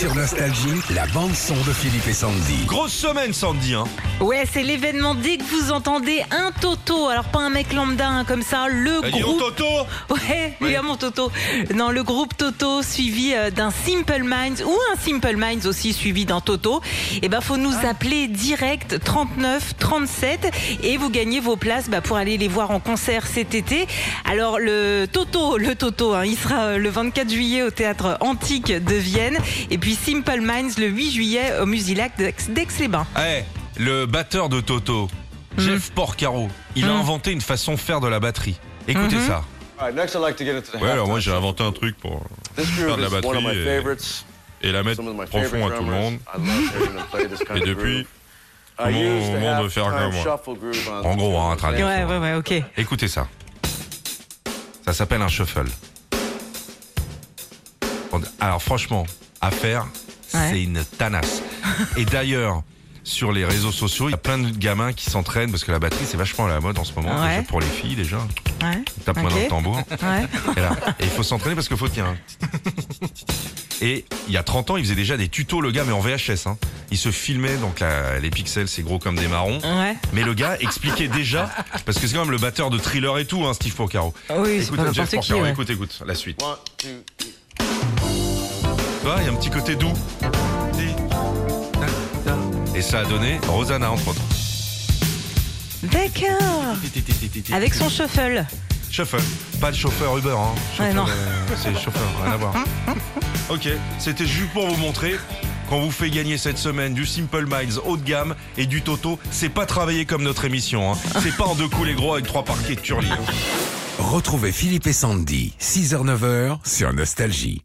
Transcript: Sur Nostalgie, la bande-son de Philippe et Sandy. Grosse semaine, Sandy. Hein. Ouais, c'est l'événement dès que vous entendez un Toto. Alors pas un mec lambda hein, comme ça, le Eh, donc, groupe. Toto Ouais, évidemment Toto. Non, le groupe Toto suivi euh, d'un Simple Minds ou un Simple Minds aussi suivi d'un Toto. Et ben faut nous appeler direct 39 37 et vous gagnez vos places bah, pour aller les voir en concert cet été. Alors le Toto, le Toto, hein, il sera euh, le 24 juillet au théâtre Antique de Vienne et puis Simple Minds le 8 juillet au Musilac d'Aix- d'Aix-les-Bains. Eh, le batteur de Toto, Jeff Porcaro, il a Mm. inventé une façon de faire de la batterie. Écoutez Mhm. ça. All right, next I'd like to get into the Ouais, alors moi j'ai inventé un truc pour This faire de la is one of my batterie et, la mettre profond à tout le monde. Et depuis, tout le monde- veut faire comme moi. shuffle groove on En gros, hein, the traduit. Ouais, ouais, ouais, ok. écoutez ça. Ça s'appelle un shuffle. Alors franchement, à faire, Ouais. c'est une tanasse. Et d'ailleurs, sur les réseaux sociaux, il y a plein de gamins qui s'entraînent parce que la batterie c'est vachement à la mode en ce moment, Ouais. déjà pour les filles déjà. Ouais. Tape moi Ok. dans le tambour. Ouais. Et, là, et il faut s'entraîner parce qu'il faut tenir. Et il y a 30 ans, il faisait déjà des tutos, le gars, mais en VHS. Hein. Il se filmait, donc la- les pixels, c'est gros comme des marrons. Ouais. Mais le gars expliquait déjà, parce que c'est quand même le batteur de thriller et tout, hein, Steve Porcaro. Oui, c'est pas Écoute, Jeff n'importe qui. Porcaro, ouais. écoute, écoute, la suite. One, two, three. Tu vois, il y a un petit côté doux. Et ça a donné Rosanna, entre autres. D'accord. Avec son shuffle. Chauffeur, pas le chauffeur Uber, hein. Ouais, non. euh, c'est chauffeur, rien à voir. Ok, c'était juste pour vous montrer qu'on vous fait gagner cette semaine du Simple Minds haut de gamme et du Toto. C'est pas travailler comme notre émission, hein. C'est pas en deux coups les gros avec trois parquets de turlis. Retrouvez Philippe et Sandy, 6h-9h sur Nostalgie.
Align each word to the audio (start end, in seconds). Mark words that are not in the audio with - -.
Sur 0.00 0.14
Nostalgie, 0.14 0.80
la 0.94 1.06
bande-son 1.08 1.56
de 1.56 1.74
Philippe 1.74 2.08
et 2.08 2.14
Sandy. 2.14 2.64
Grosse 2.64 2.94
semaine, 2.94 3.34
Sandy. 3.34 3.74
Hein. 3.74 3.84
Ouais, 4.20 4.44
c'est 4.52 4.62
l'événement 4.62 5.14
dès 5.14 5.38
que 5.38 5.44
vous 5.44 5.72
entendez 5.72 6.22
un 6.30 6.50
Toto. 6.60 7.08
Alors 7.08 7.24
pas 7.24 7.38
un 7.38 7.48
mec 7.48 7.72
lambda 7.72 8.06
hein, 8.06 8.24
comme 8.26 8.42
ça, 8.42 8.66
le 8.68 9.00
Eh, 9.04 9.10
donc, 9.12 9.20
groupe. 9.22 9.38
Toto 9.38 9.64
Ouais, 10.10 10.56
évidemment 10.60 10.96
Toto. 10.96 11.32
Non, 11.74 11.90
le 11.90 12.02
groupe 12.02 12.36
Toto 12.36 12.82
suivi 12.82 13.32
euh, 13.34 13.50
d'un 13.50 13.70
Simple 13.70 14.22
Minds 14.22 14.62
ou 14.62 14.76
un 14.92 14.96
Simple 15.00 15.36
Minds 15.36 15.66
aussi 15.66 15.94
suivi 15.94 16.26
d'un 16.26 16.40
Toto. 16.42 16.82
Et 17.22 17.28
ben 17.30 17.40
faut 17.40 17.56
nous 17.56 17.72
appeler 17.88 18.28
direct 18.28 19.02
39 19.02 19.74
37 19.78 20.50
et 20.82 20.98
vous 20.98 21.08
gagnez 21.08 21.40
vos 21.40 21.56
places 21.56 21.88
bah, 21.88 22.02
pour 22.02 22.18
aller 22.18 22.36
les 22.36 22.48
voir 22.48 22.70
en 22.72 22.78
concert 22.80 23.26
cet 23.26 23.54
été. 23.54 23.86
Alors 24.30 24.58
le 24.58 25.06
Toto, 25.10 25.56
le 25.56 25.74
Toto, 25.74 26.12
hein, 26.12 26.26
il 26.26 26.36
sera 26.36 26.64
euh, 26.64 26.78
le 26.78 26.90
24 26.90 27.30
juillet 27.30 27.62
au 27.62 27.70
théâtre 27.70 28.18
Antique 28.20 28.66
de 28.70 28.94
Vienne 28.96 29.38
et 29.70 29.78
puis 29.78 29.94
Simple 29.94 30.40
Minds 30.42 30.74
le 30.78 30.88
8 30.88 31.10
juillet 31.10 31.52
au 31.62 31.64
Musilac 31.64 32.12
d'Aix- 32.18 32.50
d'Aix-les-Bains. 32.50 33.06
Eh, 33.18 33.44
le 33.76 34.06
batteur 34.06 34.48
de 34.48 34.60
Toto, 34.60 35.08
Jeff 35.58 35.90
Porcaro, 35.92 36.48
il 36.76 36.84
a 36.84 36.88
Mm. 36.94 37.00
inventé 37.00 37.32
une 37.32 37.40
façon 37.40 37.72
de 37.72 37.78
faire 37.78 38.00
de 38.00 38.08
la 38.08 38.20
batterie. 38.20 38.58
Écoutez 38.88 39.16
Mhm. 39.16 39.26
ça. 39.26 39.44
All 39.78 39.86
right, 39.86 39.94
next 39.96 40.14
I'd 40.14 40.20
like 40.20 40.36
to 40.36 40.44
get 40.44 40.56
into 40.56 40.70
the 40.76 40.80
Ouais, 40.80 40.90
alors 40.90 41.08
moi 41.08 41.20
j'ai 41.20 41.32
inventé 41.32 41.62
un 41.62 41.72
truc 41.72 41.96
pour 41.98 42.22
This 42.56 42.66
faire 42.66 42.96
de 42.96 43.02
la 43.02 43.08
is 43.08 43.12
one 43.14 43.36
of 43.36 43.42
my 43.42 43.64
batterie 43.64 44.14
et, 44.62 44.72
la 44.72 44.82
mettre 44.82 45.02
profond 45.30 45.66
à 45.68 45.70
tout 45.76 45.84
le 45.84 45.90
monde. 45.90 46.18
Et 47.56 47.60
depuis, 47.60 48.06
tout 48.76 48.84
le 48.84 49.40
monde- 49.40 49.62
veut 49.62 49.68
faire 49.70 49.84
comme 49.84 50.12
moi. 50.12 50.22
shuffle 50.22 50.58
groove 50.58 50.90
on 51.02 51.04
En 51.06 51.16
gros, 51.16 51.38
hein, 51.38 51.54
the 51.54 51.58
traduit. 51.58 51.82
Ouais, 51.82 52.04
ouais, 52.04 52.18
ouais, 52.18 52.34
ok. 52.34 52.52
écoutez 52.76 53.08
ça. 53.08 53.26
Ça 54.84 54.92
s'appelle 54.92 55.22
un 55.22 55.28
shuffle. 55.28 55.64
Alors 58.40 58.62
franchement, 58.62 59.06
à 59.40 59.50
faire, 59.50 59.84
Ouais. 60.34 60.50
c'est 60.50 60.62
une 60.62 60.84
tanasse. 60.98 61.42
Et 61.96 62.04
d'ailleurs, 62.04 62.62
sur 63.04 63.32
les 63.32 63.44
réseaux 63.44 63.72
sociaux, 63.72 64.08
il 64.08 64.12
y 64.12 64.14
a 64.14 64.18
plein 64.18 64.38
de 64.38 64.50
gamins 64.50 64.92
qui 64.92 65.10
s'entraînent 65.10 65.50
parce 65.50 65.64
que 65.64 65.72
la 65.72 65.78
batterie 65.78 66.04
c'est 66.06 66.16
vachement 66.16 66.46
à 66.46 66.48
la 66.48 66.60
mode 66.60 66.78
en 66.78 66.84
ce 66.84 66.92
moment, 66.94 67.20
Ouais. 67.22 67.28
déjà 67.30 67.42
pour 67.42 67.60
les 67.60 67.66
filles 67.66 67.96
déjà. 67.96 68.18
Ouais. 68.62 68.78
Tape 69.04 69.16
moi 69.18 69.30
Ok. 69.30 69.36
dans 69.36 69.42
le 69.42 69.48
tambour. 69.48 69.76
Ouais. 69.76 70.26
Et, 70.56 70.60
là, 70.60 70.70
et 71.00 71.04
il 71.04 71.08
faut 71.10 71.22
s'entraîner 71.22 71.54
parce 71.54 71.68
qu'il 71.68 71.76
faut 71.76 71.88
tenir. 71.88 72.06
Et 73.82 74.04
il 74.28 74.34
y 74.34 74.36
a 74.36 74.42
30 74.42 74.70
ans, 74.70 74.76
il 74.76 74.84
faisait 74.84 74.94
déjà 74.94 75.16
des 75.16 75.28
tutos, 75.28 75.62
le 75.62 75.70
gars, 75.70 75.84
mais 75.86 75.92
en 75.92 76.00
VHS. 76.00 76.46
Hein. 76.46 76.58
Il 76.90 76.98
se 76.98 77.10
filmait, 77.10 77.56
donc 77.56 77.80
la- 77.80 78.18
les 78.18 78.28
pixels, 78.28 78.68
c'est 78.68 78.82
gros 78.82 78.98
comme 78.98 79.16
des 79.16 79.26
marrons. 79.28 79.58
Ouais. 79.60 79.96
Mais 80.12 80.22
le 80.22 80.34
gars 80.34 80.56
expliquait 80.60 81.08
déjà, 81.08 81.48
parce 81.86 81.98
que 81.98 82.06
c'est 82.06 82.12
quand 82.14 82.20
même 82.20 82.30
le 82.30 82.36
batteur 82.36 82.68
de 82.68 82.76
thriller 82.78 83.16
et 83.16 83.24
tout, 83.24 83.46
hein, 83.46 83.54
Steve 83.54 83.74
Porcaro. 83.74 84.12
Oui, 84.36 84.62
c'est 84.62 84.76
pas 84.76 84.82
Écoute, 84.82 84.94
Jeff 84.94 85.06
n'importe 85.06 85.10
qui. 85.10 85.16
Porcaro, 85.16 85.40
ouais. 85.42 85.50
écoute, 85.52 85.70
écoute, 85.70 86.02
la 86.04 86.14
suite. 86.14 86.42
One, 86.42 86.56
two, 86.76 86.88
three. 87.16 87.32
Tu 89.00 89.06
vois, 89.06 89.16
il 89.20 89.24
y 89.24 89.28
a 89.28 89.32
un 89.32 89.36
petit 89.36 89.50
côté 89.50 89.76
doux. 89.76 89.94
Et 92.80 92.82
ça 92.82 93.00
a 93.00 93.04
donné 93.04 93.38
Rosanna, 93.46 93.90
entre 93.90 94.08
autres. 94.08 94.22
D'accord. 95.82 96.76
Avec 97.52 97.74
son 97.74 97.90
shuffle. 97.90 98.46
Chauffeur, 98.90 99.20
pas 99.60 99.68
le 99.70 99.76
chauffeur 99.76 100.16
Uber, 100.16 100.30
hein. 100.34 100.54
Ouais, 100.82 100.94
non. 100.94 101.04
euh, 101.06 101.56
c'est 101.62 101.74
chauffeur, 101.74 102.08
rien 102.24 102.32
à 102.32 102.36
voir. 102.38 102.54
Ok, 103.50 103.68
c'était 103.98 104.24
juste 104.24 104.50
pour 104.54 104.66
vous 104.66 104.76
montrer 104.80 105.16
qu'on 105.68 105.82
vous 105.82 105.90
fait 105.90 106.08
gagner 106.08 106.38
cette 106.38 106.56
semaine 106.56 106.94
du 106.94 107.04
Simple 107.04 107.44
Minds 107.44 107.82
haut 107.84 107.98
de 107.98 108.02
gamme 108.02 108.34
et 108.56 108.64
du 108.64 108.80
Toto. 108.80 109.18
C'est 109.30 109.50
pas 109.50 109.66
travailler 109.66 110.06
comme 110.06 110.22
notre 110.22 110.46
émission, 110.46 110.90
hein. 110.90 110.96
C'est 111.22 111.36
pas 111.36 111.44
en 111.44 111.54
deux 111.54 111.68
coups 111.68 111.88
les 111.88 111.94
gros 111.94 112.14
avec 112.14 112.24
trois 112.26 112.46
parquets 112.46 112.76
de 112.76 112.80
turlis. 112.80 113.10
Retrouvez 113.98 114.52
Philippe 114.52 114.86
et 114.86 114.94
Sandy, 114.94 115.52
6h-9h 115.60 116.60
sur 116.64 116.94
Nostalgie. 116.94 117.60